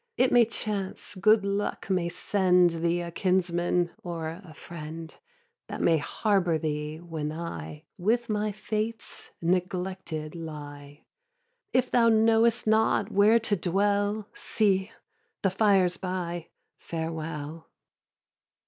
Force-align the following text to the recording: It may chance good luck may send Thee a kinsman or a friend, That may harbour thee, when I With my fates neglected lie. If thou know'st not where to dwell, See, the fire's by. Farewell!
It 0.17 0.31
may 0.31 0.45
chance 0.45 1.13
good 1.13 1.45
luck 1.45 1.87
may 1.87 2.09
send 2.09 2.71
Thee 2.71 3.01
a 3.01 3.11
kinsman 3.11 3.91
or 4.01 4.29
a 4.43 4.55
friend, 4.55 5.15
That 5.67 5.79
may 5.79 5.99
harbour 5.99 6.57
thee, 6.57 6.97
when 6.97 7.31
I 7.31 7.83
With 7.99 8.27
my 8.27 8.51
fates 8.51 9.29
neglected 9.43 10.33
lie. 10.33 11.05
If 11.71 11.91
thou 11.91 12.09
know'st 12.09 12.65
not 12.65 13.11
where 13.11 13.37
to 13.41 13.55
dwell, 13.55 14.27
See, 14.33 14.91
the 15.43 15.51
fire's 15.51 15.97
by. 15.97 16.47
Farewell! 16.79 17.67